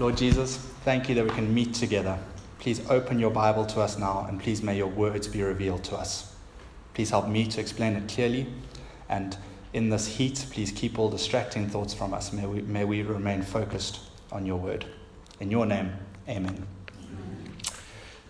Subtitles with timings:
[0.00, 2.16] Lord Jesus, thank you that we can meet together.
[2.60, 5.96] Please open your Bible to us now, and please may your words be revealed to
[5.96, 6.36] us.
[6.94, 8.46] Please help me to explain it clearly.
[9.08, 9.36] And
[9.72, 12.32] in this heat, please keep all distracting thoughts from us.
[12.32, 13.98] May we, may we remain focused
[14.30, 14.84] on your word.
[15.40, 15.92] In your name,
[16.28, 16.64] amen.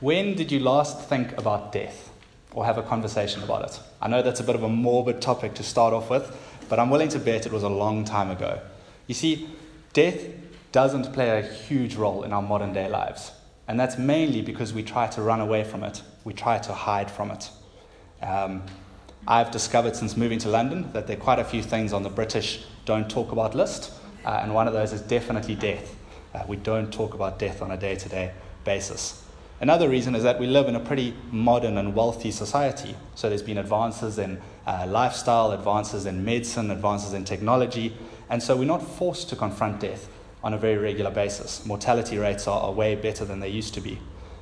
[0.01, 2.11] When did you last think about death
[2.53, 3.81] or have a conversation about it?
[4.01, 6.35] I know that's a bit of a morbid topic to start off with,
[6.71, 8.59] but I'm willing to bet it was a long time ago.
[9.07, 9.51] You see,
[9.93, 10.25] death
[10.73, 13.33] doesn't play a huge role in our modern day lives.
[13.67, 17.11] And that's mainly because we try to run away from it, we try to hide
[17.11, 17.51] from it.
[18.23, 18.63] Um,
[19.27, 22.09] I've discovered since moving to London that there are quite a few things on the
[22.09, 23.93] British don't talk about list,
[24.25, 25.95] uh, and one of those is definitely death.
[26.35, 28.33] Uh, we don't talk about death on a day to day
[28.65, 29.25] basis.
[29.61, 32.97] Another reason is that we live in a pretty modern and wealthy society.
[33.17, 37.95] So there's been advances in uh, lifestyle, advances in medicine, advances in technology,
[38.31, 40.09] and so we're not forced to confront death
[40.43, 41.65] on a very regular basis.
[41.67, 43.99] Mortality rates are, are way better than they used to be.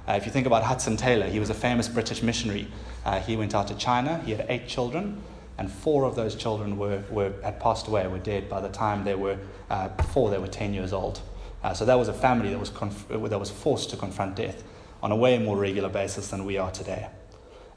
[0.08, 2.68] Uh, if you think about Hudson Taylor, he was a famous British missionary.
[3.04, 5.22] Uh, he went out to China, he had eight children,
[5.58, 9.04] and four of those children were, were, had passed away, were dead by the time
[9.04, 9.38] they were,
[9.70, 11.20] uh, before they were 10 years old.
[11.64, 14.62] Uh, so that was a family that was, conf- that was forced to confront death
[15.02, 17.08] on a way more regular basis than we are today.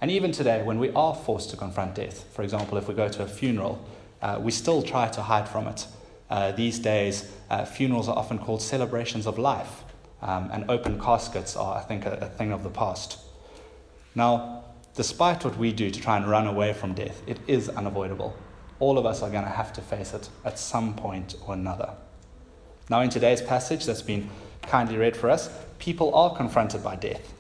[0.02, 3.09] And even today, when we are forced to confront death, for example, if we go
[3.09, 3.84] to a funeral,
[4.22, 5.88] uh, we still try to hide from it.
[6.30, 9.83] Uh, these days, uh, funerals are often called celebrations of life,
[10.22, 13.17] um, and open caskets are, I think, a, a thing of the past.
[14.13, 14.63] Now,
[14.95, 18.35] despite what we do to try and run away from death, it is unavoidable.
[18.80, 21.94] All of us are going to have to face it at some point or another.
[22.89, 24.30] Now, in today's passage that's been
[24.61, 27.33] kindly read for us, people are confronted by death.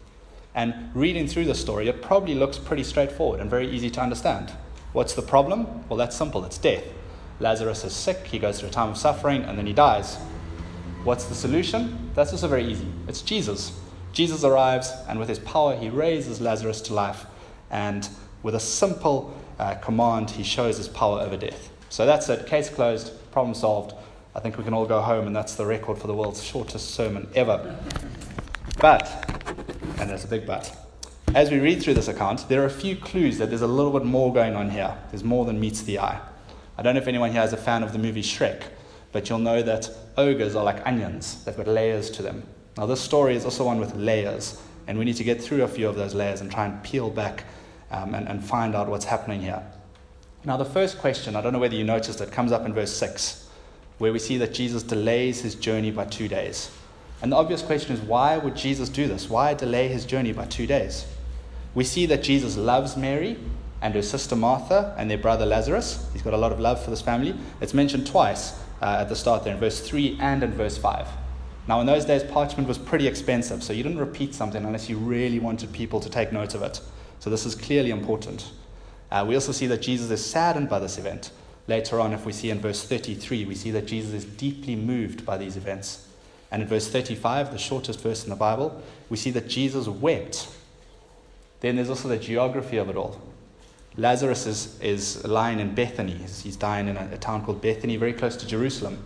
[0.55, 4.51] And reading through the story, it probably looks pretty straightforward and very easy to understand.
[4.93, 5.87] What's the problem?
[5.87, 6.83] Well, that's simple it's death.
[7.39, 10.17] Lazarus is sick, he goes through a time of suffering, and then he dies.
[11.03, 12.11] What's the solution?
[12.13, 12.87] That's also very easy.
[13.07, 13.79] It's Jesus.
[14.11, 17.25] Jesus arrives, and with his power, he raises Lazarus to life.
[17.71, 18.07] And
[18.43, 21.69] with a simple uh, command, he shows his power over death.
[21.89, 22.45] So that's it.
[22.45, 23.93] Case closed, problem solved.
[24.35, 26.91] I think we can all go home, and that's the record for the world's shortest
[26.91, 27.77] sermon ever.
[28.79, 29.07] But,
[29.99, 30.75] and there's a big but,
[31.35, 33.91] as we read through this account, there are a few clues that there's a little
[33.91, 34.97] bit more going on here.
[35.11, 36.19] There's more than meets the eye.
[36.79, 38.63] I don't know if anyone here is a fan of the movie Shrek,
[39.11, 42.41] but you'll know that ogres are like onions, they've got layers to them.
[42.77, 45.67] Now, this story is also one with layers, and we need to get through a
[45.67, 47.43] few of those layers and try and peel back
[47.91, 49.61] um, and, and find out what's happening here.
[50.45, 52.93] Now, the first question, I don't know whether you noticed it, comes up in verse
[52.93, 53.49] 6,
[53.97, 56.71] where we see that Jesus delays his journey by two days.
[57.21, 59.29] And the obvious question is why would Jesus do this?
[59.29, 61.05] Why delay his journey by two days?
[61.75, 63.37] We see that Jesus loves Mary
[63.81, 66.07] and her sister Martha and their brother Lazarus.
[66.13, 67.35] He's got a lot of love for this family.
[67.61, 71.07] It's mentioned twice uh, at the start there in verse 3 and in verse 5.
[71.67, 74.97] Now, in those days, parchment was pretty expensive, so you didn't repeat something unless you
[74.97, 76.81] really wanted people to take note of it.
[77.19, 78.51] So, this is clearly important.
[79.11, 81.31] Uh, we also see that Jesus is saddened by this event.
[81.67, 85.25] Later on, if we see in verse 33, we see that Jesus is deeply moved
[85.25, 86.07] by these events.
[86.51, 90.47] And in verse 35, the shortest verse in the Bible, we see that Jesus wept.
[91.59, 93.21] Then there's also the geography of it all.
[93.99, 96.13] Lazarus is, is lying in Bethany.
[96.13, 99.03] He's dying in a, a town called Bethany, very close to Jerusalem.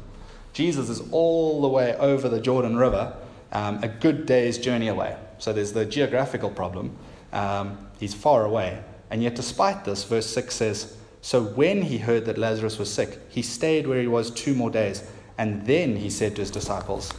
[0.53, 3.15] Jesus is all the way over the Jordan River,
[3.51, 5.17] um, a good day's journey away.
[5.39, 6.95] So there's the geographical problem.
[7.31, 8.83] Um, he's far away.
[9.09, 13.19] And yet, despite this, verse 6 says, So when he heard that Lazarus was sick,
[13.29, 15.03] he stayed where he was two more days.
[15.39, 17.11] And then he said to his disciples,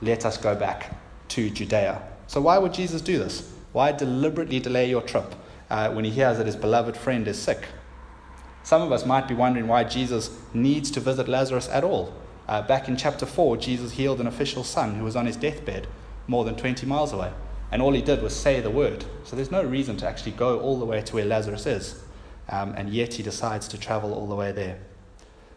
[0.00, 0.96] Let us go back
[1.28, 2.02] to Judea.
[2.28, 3.52] So, why would Jesus do this?
[3.72, 5.34] Why deliberately delay your trip?
[5.70, 7.66] Uh, when he hears that his beloved friend is sick.
[8.62, 12.12] Some of us might be wondering why Jesus needs to visit Lazarus at all.
[12.48, 15.86] Uh, back in chapter 4, Jesus healed an official's son who was on his deathbed
[16.26, 17.32] more than 20 miles away.
[17.70, 19.04] And all he did was say the word.
[19.24, 22.02] So there's no reason to actually go all the way to where Lazarus is.
[22.48, 24.78] Um, and yet he decides to travel all the way there.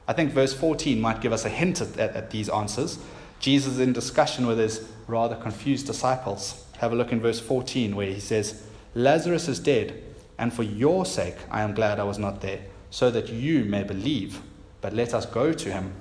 [0.08, 2.98] I think verse 14 might give us a hint at, at, at these answers.
[3.40, 6.66] Jesus is in discussion with his rather confused disciples.
[6.80, 8.63] Have a look in verse 14 where he says,
[8.95, 10.01] Lazarus is dead,
[10.38, 13.83] and for your sake I am glad I was not there, so that you may
[13.83, 14.41] believe.
[14.81, 15.94] But let us go to him.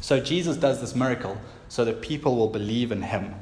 [0.00, 1.38] So Jesus does this miracle
[1.68, 3.34] so that people will believe in him.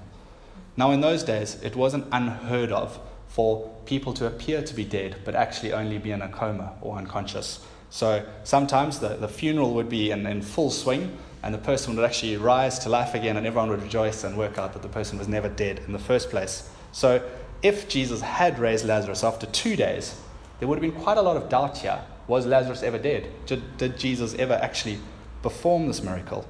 [0.77, 5.17] Now, in those days, it wasn't unheard of for people to appear to be dead,
[5.25, 7.65] but actually only be in a coma or unconscious.
[7.91, 12.05] So sometimes the, the funeral would be in, in full swing, and the person would
[12.05, 15.19] actually rise to life again, and everyone would rejoice and work out that the person
[15.19, 16.69] was never dead in the first place.
[16.93, 17.23] So
[17.63, 20.21] if Jesus had raised Lazarus after two days,
[20.59, 22.01] there would have been quite a lot of doubt here.
[22.29, 23.29] Was Lazarus ever dead?
[23.47, 24.99] Did, did Jesus ever actually
[25.43, 26.47] perform this miracle?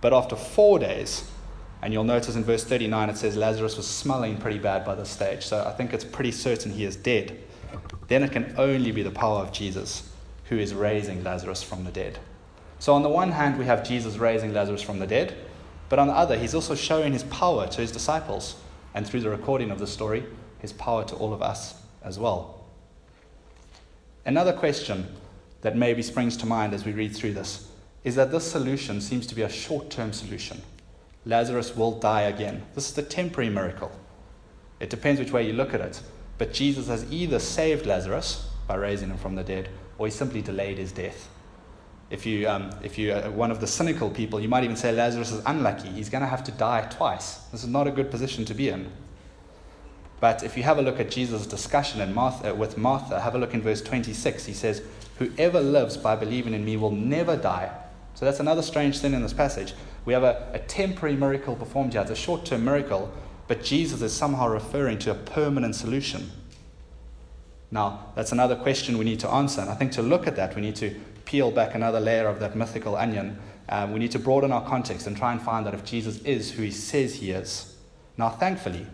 [0.00, 1.30] But after four days,
[1.80, 5.10] And you'll notice in verse 39 it says Lazarus was smelling pretty bad by this
[5.10, 5.46] stage.
[5.46, 7.38] So I think it's pretty certain he is dead.
[8.08, 10.10] Then it can only be the power of Jesus
[10.44, 12.18] who is raising Lazarus from the dead.
[12.80, 15.34] So, on the one hand, we have Jesus raising Lazarus from the dead,
[15.88, 18.54] but on the other, he's also showing his power to his disciples,
[18.98, 20.24] and through the recording of the story,
[20.58, 22.64] his power to all of us as well.
[24.26, 25.06] Another question
[25.60, 27.70] that maybe springs to mind as we read through this
[28.02, 30.60] is that this solution seems to be a short term solution.
[31.24, 32.64] Lazarus will die again.
[32.74, 33.92] This is the temporary miracle.
[34.80, 36.02] It depends which way you look at it.
[36.36, 40.42] But Jesus has either saved Lazarus by raising him from the dead, or he simply
[40.42, 41.28] delayed his death.
[42.10, 45.30] If, you, um, if you're one of the cynical people, you might even say Lazarus
[45.30, 45.88] is unlucky.
[45.90, 47.34] He's going to have to die twice.
[47.52, 48.90] This is not a good position to be in.
[50.20, 53.54] But if you have a look at Jesus' discussion Martha, with Martha, have a look
[53.54, 54.46] in verse 26.
[54.46, 54.82] He says,
[55.18, 57.70] Whoever lives by believing in me will never die.
[58.14, 59.74] So that's another strange thing in this passage.
[60.04, 63.12] We have a, a temporary miracle performed here, it's a short term miracle,
[63.46, 66.30] but Jesus is somehow referring to a permanent solution.
[67.70, 69.60] Now, that's another question we need to answer.
[69.60, 70.98] And I think to look at that, we need to
[71.28, 73.38] peel back another layer of that mythical onion.
[73.68, 76.52] Um, we need to broaden our context and try and find out if Jesus is
[76.52, 77.76] who he says he is.
[78.16, 78.86] Now, thankfully,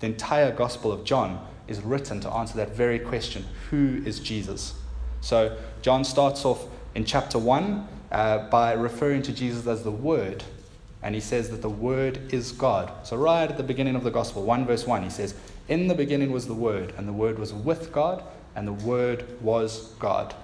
[0.00, 4.74] the entire Gospel of John is written to answer that very question who is Jesus?
[5.20, 10.42] So, John starts off in chapter 1 uh, by referring to Jesus as the Word.
[11.04, 13.06] And he says that the Word is God.
[13.06, 15.36] So, right at the beginning of the Gospel, 1 verse 1, he says,
[15.68, 18.24] In the beginning was the Word, and the Word was with God,
[18.56, 20.34] and the Word was God.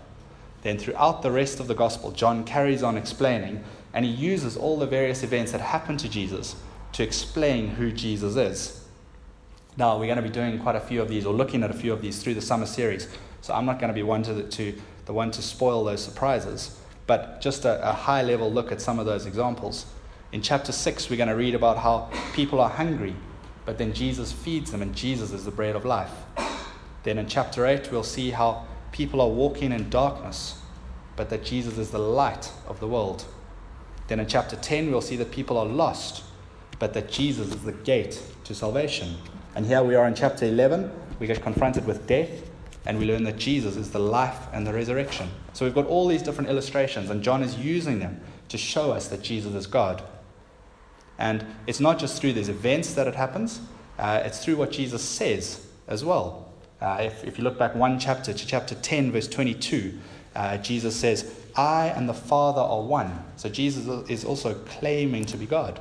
[0.67, 3.63] Then, throughout the rest of the Gospel, John carries on explaining,
[3.95, 6.57] and he uses all the various events that happened to Jesus
[6.95, 8.85] to explain who Jesus is.
[9.77, 11.73] Now, we're going to be doing quite a few of these, or looking at a
[11.73, 13.07] few of these through the summer series.
[13.43, 16.03] So, I'm not going to be one to the, to, the one to spoil those
[16.03, 16.77] surprises,
[17.07, 19.87] but just a, a high level look at some of those examples.
[20.33, 23.15] In chapter 6, we're going to read about how people are hungry,
[23.67, 26.11] but then Jesus feeds them, and Jesus is the bread of life.
[27.05, 30.61] Then in chapter 8, we'll see how people are walking in darkness,
[31.17, 33.25] but that Jesus is the light of the world.
[34.09, 36.23] Then in chapter 10, we'll see that people are lost,
[36.79, 39.17] but that Jesus is the gate to salvation.
[39.55, 42.31] And here we are in chapter 11, we get confronted with death,
[42.85, 45.29] and we learn that Jesus is the life and the resurrection.
[45.55, 49.09] So we've got all these different illustrations, and John is using them to show us
[49.09, 50.03] that Jesus is God.
[51.19, 53.61] And it's not just through these events that it happens,
[53.99, 56.53] uh, it's through what Jesus says as well.
[56.81, 59.99] Uh, if, if you look back one chapter to chapter 10, verse 22,
[60.35, 63.25] uh, Jesus says, I and the Father are one.
[63.37, 65.81] So Jesus is also claiming to be God.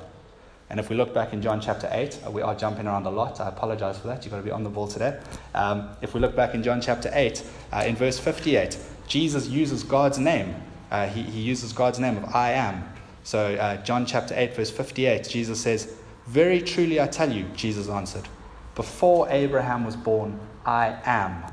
[0.70, 3.10] And if we look back in John chapter 8, uh, we are jumping around a
[3.10, 3.40] lot.
[3.40, 4.24] I apologize for that.
[4.24, 5.20] You've got to be on the ball today.
[5.54, 8.78] Um, if we look back in John chapter 8, uh, in verse 58,
[9.08, 10.56] Jesus uses God's name.
[10.90, 12.84] Uh, he, he uses God's name of I am
[13.26, 15.96] so, uh, John chapter 8, verse 58, Jesus says,
[16.28, 18.30] Very truly I tell you, Jesus answered,
[18.76, 21.44] before Abraham was born, I am.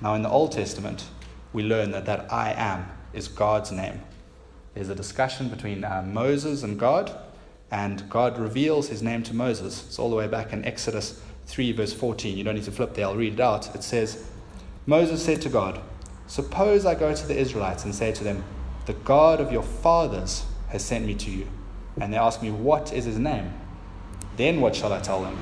[0.00, 1.06] Now, in the Old Testament,
[1.52, 4.02] we learn that that I am is God's name.
[4.74, 7.16] There's a discussion between uh, Moses and God,
[7.70, 9.84] and God reveals his name to Moses.
[9.86, 12.36] It's all the way back in Exodus 3, verse 14.
[12.36, 13.74] You don't need to flip there, I'll read it out.
[13.74, 14.28] It says,
[14.86, 15.80] Moses said to God,
[16.26, 18.44] Suppose I go to the Israelites and say to them,
[18.86, 21.46] The God of your fathers has sent me to you.
[22.00, 23.52] And they ask me, What is his name?
[24.36, 25.38] Then what shall I tell them?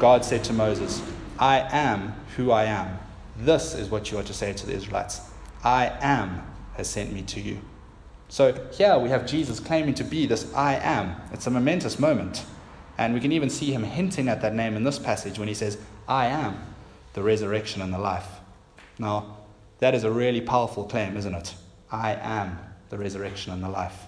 [0.00, 1.02] God said to Moses,
[1.38, 2.98] I am who I am.
[3.36, 5.20] This is what you are to say to the Israelites
[5.64, 6.42] I am
[6.76, 7.60] has sent me to you.
[8.28, 11.16] So here we have Jesus claiming to be this I am.
[11.32, 12.44] It's a momentous moment.
[12.98, 15.54] And we can even see him hinting at that name in this passage when he
[15.54, 15.78] says,
[16.08, 16.58] I am
[17.14, 18.26] the resurrection and the life.
[18.98, 19.36] Now,
[19.78, 21.54] that is a really powerful claim, isn't it?
[21.90, 22.58] I am
[22.90, 24.06] the resurrection and the life.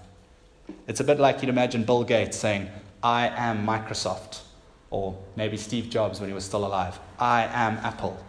[0.86, 2.68] It's a bit like you'd imagine Bill Gates saying,
[3.02, 4.40] I am Microsoft,
[4.90, 8.22] or maybe Steve Jobs when he was still alive, I am Apple.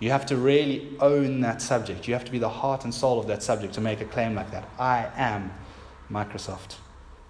[0.00, 2.08] You have to really own that subject.
[2.08, 4.34] You have to be the heart and soul of that subject to make a claim
[4.34, 4.66] like that.
[4.78, 5.52] I am
[6.10, 6.76] Microsoft.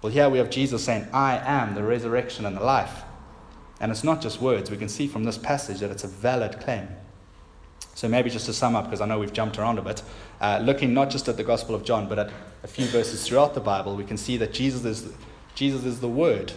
[0.01, 3.03] Well, here we have Jesus saying, I am the resurrection and the life.
[3.81, 4.71] And it's not just words.
[4.71, 6.87] We can see from this passage that it's a valid claim.
[7.93, 10.01] So, maybe just to sum up, because I know we've jumped around a bit,
[10.39, 12.31] uh, looking not just at the Gospel of John, but at
[12.63, 15.13] a few verses throughout the Bible, we can see that Jesus is,
[15.55, 16.53] Jesus is the Word.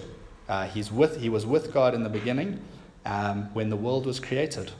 [0.48, 2.60] Uh, he's with, he was with God in the beginning
[3.06, 4.72] um, when the world was created.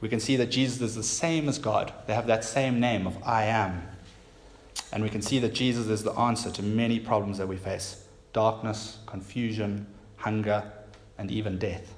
[0.00, 1.92] We can see that Jesus is the same as God.
[2.06, 3.82] They have that same name of I am.
[4.92, 8.04] And we can see that Jesus is the answer to many problems that we face
[8.32, 10.62] darkness, confusion, hunger,
[11.18, 11.94] and even death.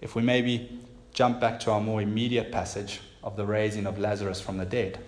[0.00, 0.80] If we maybe
[1.12, 4.98] jump back to our more immediate passage of the raising of Lazarus from the dead,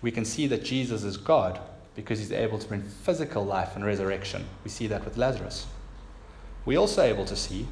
[0.00, 1.60] we can see that Jesus is God
[1.94, 4.44] because he's able to bring physical life and resurrection.
[4.64, 5.66] We see that with Lazarus.
[6.64, 7.66] We're also able to see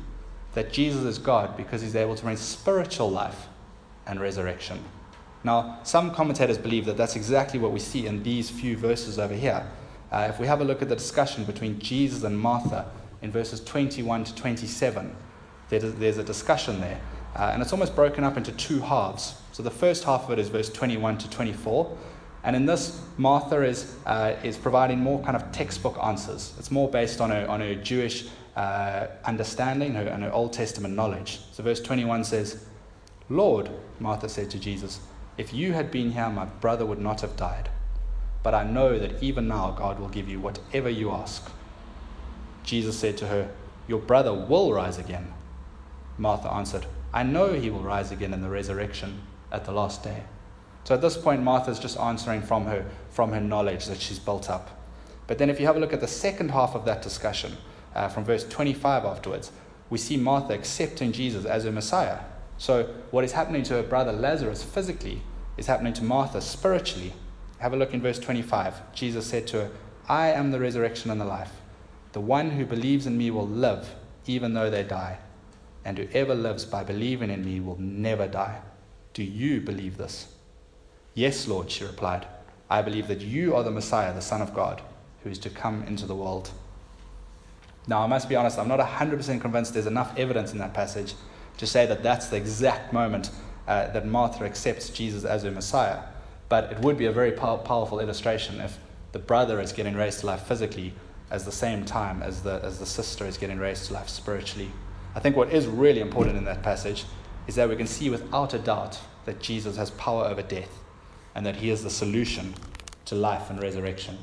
[0.55, 3.47] that Jesus is God because he's able to bring spiritual life
[4.07, 4.83] and resurrection.
[5.45, 9.35] Now, some commentators believe that that's exactly what we see in these few verses over
[9.35, 9.65] here.
[10.11, 12.91] Uh, if we have a look at the discussion between Jesus and Martha
[13.23, 15.15] in verses 21 to 27,
[15.69, 17.01] there's a discussion there.
[17.37, 19.35] Uh, and it's almost broken up into two halves.
[19.53, 21.97] So the first half of it is verse 21 to 24.
[22.45, 26.55] And in this, Martha is, uh, is providing more kind of textbook answers.
[26.59, 30.95] It's more based on her, on her Jewish uh, understanding her, and her Old Testament
[30.95, 31.41] knowledge.
[31.53, 32.65] So verse 21 says,
[33.29, 35.01] Lord, Martha said to Jesus,
[35.37, 37.71] if you had been here, my brother would not have died.
[38.43, 41.49] But I know that even now God will give you whatever you ask.
[42.65, 43.51] Jesus said to her,
[43.87, 45.33] Your brother will rise again.
[46.17, 50.25] Martha answered, I know he will rise again in the resurrection at the last day.
[50.89, 54.49] So at this point, Martha's just answering from her, from her knowledge that she's built
[54.49, 54.71] up.
[55.27, 57.59] But then if you have a look at the second half of that discussion,
[57.95, 59.53] uh, from verse 25 afterwards,
[59.91, 62.21] we see Martha accepting Jesus as her Messiah.
[62.57, 65.21] So what is happening to her brother Lazarus physically
[65.59, 67.13] is happening to Martha spiritually.
[67.59, 68.95] Have a look in verse 25.
[68.95, 69.71] Jesus said to her,
[70.09, 71.53] I am the resurrection and the life.
[72.13, 73.95] The one who believes in me will live
[74.27, 75.19] even though they die
[75.85, 78.63] and whoever lives by believing in me will never die.
[79.13, 80.29] Do you believe this?
[81.19, 82.29] Yes, Lord, she replied.
[82.71, 84.81] I believe that you are the Messiah, the Son of God,
[85.25, 86.49] who is to come into the world.
[87.89, 91.15] Now, I must be honest, I'm not 100% convinced there's enough evidence in that passage
[91.57, 93.33] to say that that's the exact moment
[93.67, 96.03] uh, that Martha accepts Jesus as her Messiah.
[96.49, 98.79] But it would be a very pow- powerful illustration if
[99.11, 100.95] the brother is getting raised to life physically
[101.33, 104.71] at the same time as the, as the sister is getting raised to life spiritually.
[105.17, 107.07] I think what is really important in that passage
[107.49, 110.85] is that we can see without a doubt that Jesus has power over death
[111.39, 112.53] and that he is the solution
[113.05, 114.19] to life and resurrection.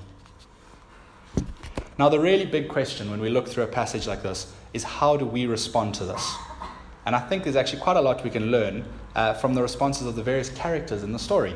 [1.98, 5.16] Now, the really big question when we look through a passage like this is how
[5.16, 6.36] do we respond to this?
[7.06, 8.84] And I think there's actually quite a lot we can learn
[9.16, 11.56] uh, from the responses of the various characters in the story.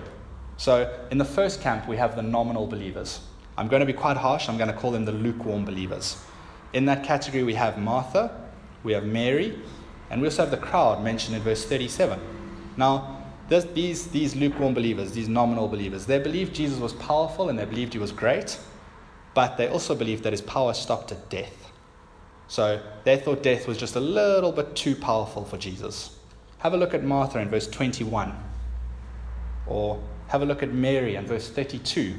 [0.56, 3.20] So, in the first camp, we have the nominal believers.
[3.58, 6.24] I'm going to be quite harsh, I'm going to call them the lukewarm believers.
[6.72, 8.50] In that category, we have Martha,
[8.86, 9.60] we have Mary,
[10.10, 12.18] and we also have the crowd mentioned in verse 37.
[12.78, 13.19] Now,
[13.50, 17.66] this, these, these lukewarm believers, these nominal believers, they believed Jesus was powerful and they
[17.66, 18.60] believed he was great,
[19.34, 21.72] but they also believed that his power stopped at death.
[22.48, 26.18] So they thought death was just a little bit too powerful for Jesus.
[26.60, 28.36] Have a look at Martha in verse 21,
[29.68, 32.16] or have a look at Mary in verse 32.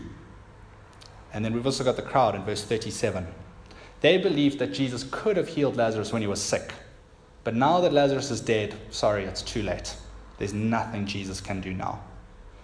[1.32, 3.26] And then we've also got the crowd in verse 37.
[4.00, 6.72] They believed that Jesus could have healed Lazarus when he was sick.
[7.44, 9.96] But now that Lazarus is dead, sorry, it's too late.
[10.40, 12.00] There's nothing Jesus can do now.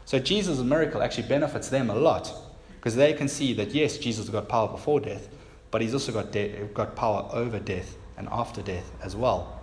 [0.06, 2.33] So Jesus' miracle actually benefits them a lot
[2.76, 5.28] because they can see that, yes, Jesus got power before death,
[5.71, 9.61] but he's also got, de- got power over death and after death as well.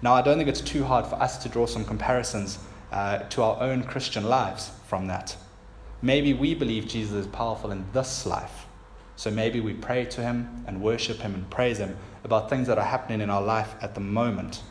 [0.00, 2.60] Now, I don't think it's too hard for us to draw some comparisons
[2.92, 5.36] uh, to our own Christian lives from that.
[6.02, 8.66] Maybe we believe Jesus is powerful in this life,
[9.16, 12.78] so maybe we pray to Him and worship Him and praise Him about things that
[12.78, 14.62] are happening in our life at the moment.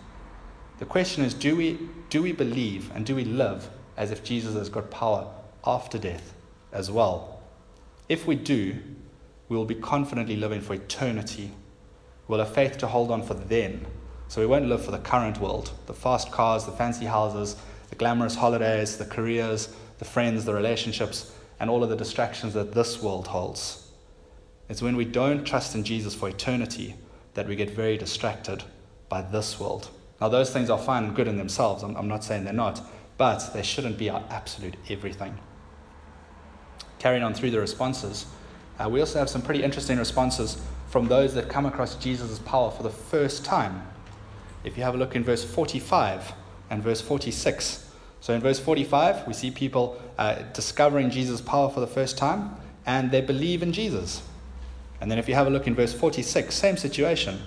[0.77, 1.79] The question is do we,
[2.09, 5.31] do we believe and do we live as if Jesus has got power
[5.65, 6.33] after death
[6.71, 7.41] as well?
[8.09, 8.75] If we do,
[9.47, 11.51] we will be confidently living for eternity.
[12.27, 13.85] We'll have faith to hold on for then.
[14.27, 17.55] So we won't live for the current world the fast cars, the fancy houses,
[17.89, 22.73] the glamorous holidays, the careers, the friends, the relationships, and all of the distractions that
[22.73, 23.91] this world holds.
[24.67, 26.95] It's when we don't trust in Jesus for eternity
[27.35, 28.63] that we get very distracted
[29.07, 29.89] by this world.
[30.21, 31.83] Now, those things are fine and good in themselves.
[31.83, 32.81] I'm, I'm not saying they're not,
[33.17, 35.37] but they shouldn't be our absolute everything.
[36.99, 38.25] Carrying on through the responses,
[38.79, 42.71] uh, we also have some pretty interesting responses from those that come across Jesus' power
[42.71, 43.85] for the first time.
[44.63, 46.33] If you have a look in verse 45
[46.69, 47.91] and verse 46.
[48.21, 52.55] So, in verse 45, we see people uh, discovering Jesus' power for the first time
[52.85, 54.23] and they believe in Jesus.
[55.01, 57.41] And then if you have a look in verse 46, same situation,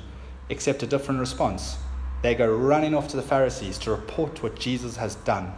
[0.48, 1.78] except a different response.
[2.22, 5.52] They go running off to the Pharisees to report what Jesus has done.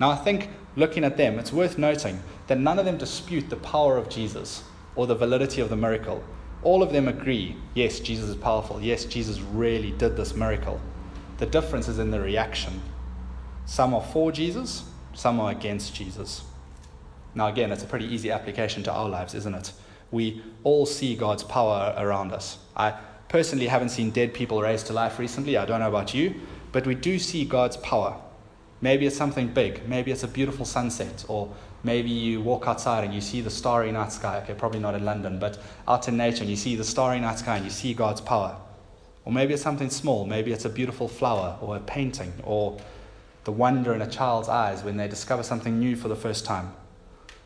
[0.00, 3.56] Now, I think looking at them, it's worth noting that none of them dispute the
[3.56, 4.64] power of Jesus
[4.96, 6.22] or the validity of the miracle.
[6.62, 8.80] All of them agree yes, Jesus is powerful.
[8.80, 10.80] Yes, Jesus really did this miracle.
[11.38, 12.80] The difference is in the reaction.
[13.66, 16.44] Some are for Jesus, some are against Jesus.
[17.34, 19.72] Now, again, it's a pretty easy application to our lives, isn't it?
[20.14, 22.58] we all see God's power around us.
[22.76, 22.94] I
[23.28, 25.56] personally haven't seen dead people raised to life recently.
[25.56, 26.34] I don't know about you,
[26.72, 28.16] but we do see God's power.
[28.80, 29.88] Maybe it's something big.
[29.88, 31.24] Maybe it's a beautiful sunset.
[31.28, 31.52] Or
[31.82, 34.38] maybe you walk outside and you see the starry night sky.
[34.42, 37.38] Okay, probably not in London, but out in nature and you see the starry night
[37.38, 38.56] sky and you see God's power.
[39.24, 40.26] Or maybe it's something small.
[40.26, 42.78] Maybe it's a beautiful flower or a painting or
[43.44, 46.74] the wonder in a child's eyes when they discover something new for the first time.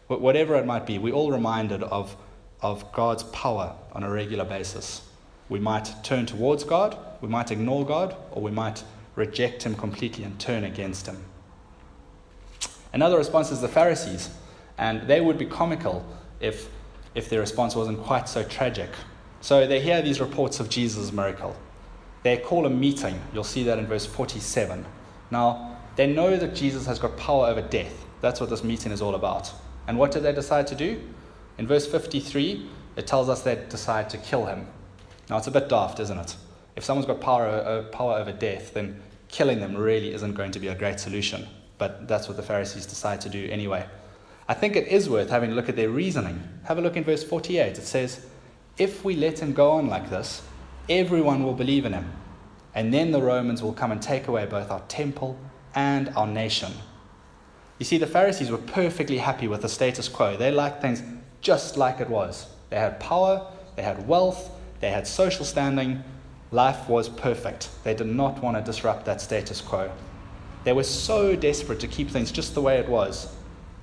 [0.09, 2.17] Whatever it might be, we're all reminded of,
[2.63, 5.03] of God's power on a regular basis.
[5.49, 8.85] We might turn towards God, we might ignore God, or we might
[9.17, 11.25] reject Him completely and turn against Him.
[12.93, 14.31] Another response is the Pharisees,
[14.77, 16.07] and they would be comical
[16.41, 16.69] if,
[17.15, 18.91] if their response wasn't quite so tragic.
[19.41, 21.57] So they hear these reports of Jesus' miracle.
[22.23, 23.21] They call a meeting.
[23.33, 24.85] You'll see that in verse 47.
[25.31, 28.07] Now, they know that Jesus has got power over death.
[28.21, 29.53] That's what this meeting is all about.
[29.87, 31.01] And what did they decide to do?
[31.57, 34.67] In verse 53, it tells us they decide to kill him.
[35.31, 36.37] Now, it's a bit daft, isn't it?
[36.77, 40.61] If someone's got power, uh, power over death, then killing them really isn't going to
[40.61, 41.47] be a great solution.
[41.77, 43.87] But that's what the Pharisees decide to do anyway.
[44.49, 46.43] I think it is worth having a look at their reasoning.
[46.65, 47.79] Have a look in verse 48.
[47.79, 48.27] It says,
[48.79, 50.43] If we let him go on like this,
[50.89, 52.11] everyone will believe in him.
[52.75, 55.39] And then the Romans will come and take away both our temple
[55.75, 56.73] and our nation.
[57.79, 60.37] You see, the Pharisees were perfectly happy with the status quo.
[60.37, 61.03] They liked things
[61.41, 62.49] just like it was.
[62.71, 66.03] They had power, they had wealth, they had social standing.
[66.51, 67.71] Life was perfect.
[67.85, 69.91] They did not want to disrupt that status quo.
[70.65, 73.35] They were so desperate to keep things just the way it was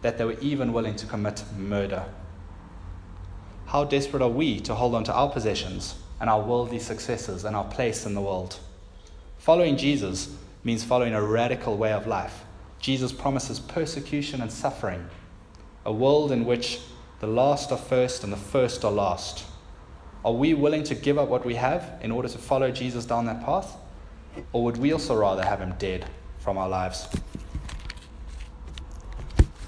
[0.01, 2.05] that they were even willing to commit murder.
[3.67, 7.55] How desperate are we to hold on to our possessions and our worldly successes and
[7.55, 8.59] our place in the world?
[9.37, 12.43] Following Jesus means following a radical way of life.
[12.79, 15.09] Jesus promises persecution and suffering,
[15.85, 16.79] a world in which
[17.19, 19.45] the last are first and the first are last.
[20.25, 23.27] Are we willing to give up what we have in order to follow Jesus down
[23.27, 23.77] that path?
[24.53, 26.07] Or would we also rather have him dead
[26.39, 27.07] from our lives?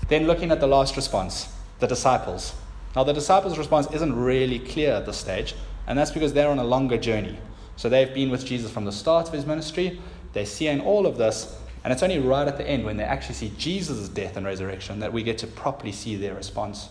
[0.08, 2.56] Then, looking at the last response, the disciples.
[2.96, 5.54] Now, the disciples' response isn't really clear at this stage,
[5.86, 7.38] and that's because they're on a longer journey.
[7.76, 10.02] So, they've been with Jesus from the start of his ministry,
[10.34, 13.36] they're seeing all of this, and it's only right at the end when they actually
[13.36, 16.89] see Jesus' death and resurrection that we get to properly see their response.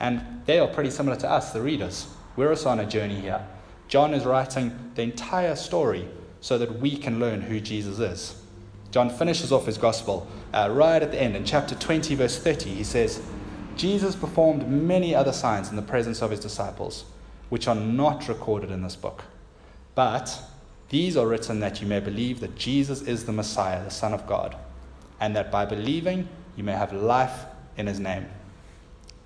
[0.00, 2.08] And they are pretty similar to us, the readers.
[2.40, 3.46] We're also on a journey here.
[3.86, 6.08] John is writing the entire story
[6.40, 8.42] so that we can learn who Jesus is.
[8.90, 12.70] John finishes off his gospel uh, right at the end in chapter 20, verse 30.
[12.70, 13.20] He says,
[13.76, 17.04] Jesus performed many other signs in the presence of his disciples,
[17.50, 19.24] which are not recorded in this book.
[19.94, 20.42] But
[20.88, 24.26] these are written that you may believe that Jesus is the Messiah, the Son of
[24.26, 24.56] God,
[25.20, 26.26] and that by believing
[26.56, 27.44] you may have life
[27.76, 28.28] in his name.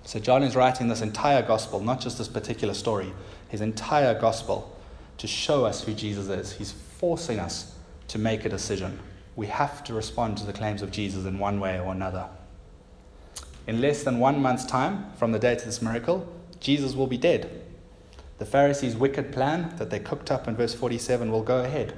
[0.05, 3.11] So, John is writing this entire gospel, not just this particular story,
[3.49, 4.77] his entire gospel,
[5.17, 6.53] to show us who Jesus is.
[6.53, 7.73] He's forcing us
[8.09, 8.99] to make a decision.
[9.35, 12.27] We have to respond to the claims of Jesus in one way or another.
[13.65, 17.17] In less than one month's time from the date of this miracle, Jesus will be
[17.17, 17.63] dead.
[18.37, 21.93] The Pharisees' wicked plan that they cooked up in verse 47 will go ahead.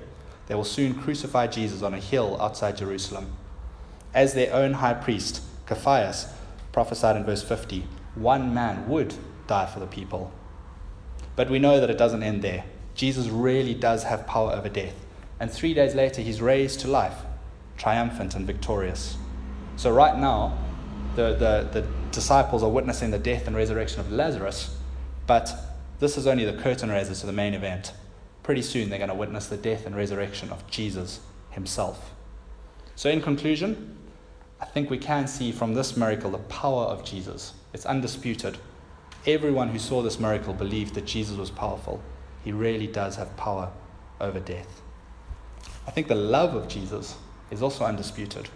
[0.48, 3.34] They will soon crucify Jesus on a hill outside Jerusalem.
[4.14, 6.34] As their own high priest, Caiaphas,
[6.72, 7.84] prophesied in verse 50,
[8.22, 9.14] one man would
[9.48, 10.32] die for the people.
[11.36, 12.66] But we know that it doesn't end there.
[12.96, 14.96] Jesus really does have power over death.
[15.40, 17.16] And three days later, he's raised to life,
[17.78, 19.18] triumphant and victorious.
[19.76, 20.58] So, right now,
[21.16, 24.76] the, the, the disciples are witnessing the death and resurrection of Lazarus,
[25.28, 25.54] but
[26.00, 27.94] this is only the curtain raiser to the main event.
[28.42, 31.20] Pretty soon, they're going to witness the death and resurrection of Jesus
[31.52, 32.12] himself.
[32.96, 33.96] So, in conclusion,
[34.60, 37.54] I think we can see from this miracle the power of Jesus.
[37.74, 38.58] It's undisputed.
[39.26, 42.02] Everyone who saw this miracle believed that Jesus was powerful.
[42.44, 43.72] He really does have power
[44.22, 44.82] over death.
[45.86, 47.16] I think the love of Jesus
[47.52, 48.50] is also undisputed.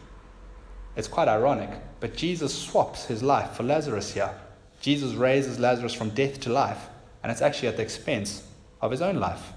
[0.95, 1.69] It's quite ironic,
[1.99, 4.33] but Jesus swaps his life for Lazarus here.
[4.81, 6.87] Jesus raises Lazarus from death to life,
[7.23, 8.47] and it's actually at the expense
[8.81, 9.53] of his own life.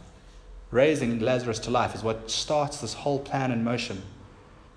[0.70, 4.02] Raising Lazarus to life is what starts this whole plan in motion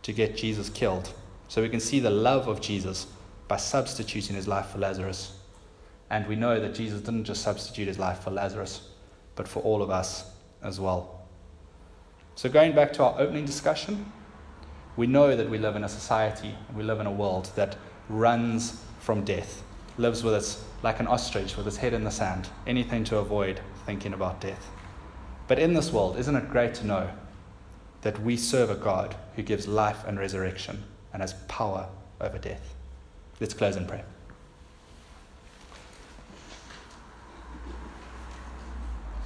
[0.04, 1.12] to get Jesus killed.
[1.48, 3.08] So we can see the love of Jesus
[3.48, 5.34] by substituting his life for Lazarus.
[6.10, 8.90] And we know that Jesus didn't just substitute his life for Lazarus,
[9.36, 10.32] but for all of us
[10.62, 11.22] as well.
[12.36, 14.12] So, going back to our opening discussion,
[14.96, 17.78] we know that we live in a society, we live in a world that
[18.10, 19.64] runs from death,
[19.98, 23.60] lives with its like an ostrich with its head in the sand, anything to avoid
[23.86, 24.70] thinking about death.
[25.48, 27.10] But in this world, isn't it great to know
[28.02, 30.84] that we serve a God who gives life and resurrection
[31.14, 31.90] and has power
[32.22, 32.76] over death?
[33.40, 34.06] Let's close in prayer.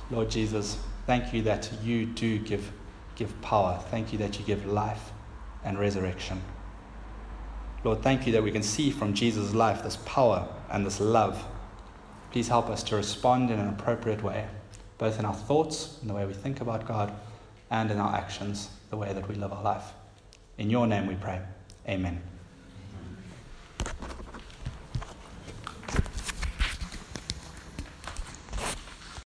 [0.09, 2.71] Lord Jesus, thank you that you do give,
[3.15, 3.81] give power.
[3.89, 5.11] Thank you that you give life
[5.63, 6.41] and resurrection.
[7.83, 11.43] Lord, thank you that we can see from Jesus' life this power and this love.
[12.31, 14.47] Please help us to respond in an appropriate way,
[14.97, 17.13] both in our thoughts, in the way we think about God,
[17.69, 19.93] and in our actions, the way that we live our life.
[20.57, 21.41] In your name we pray.
[21.87, 22.30] Amen.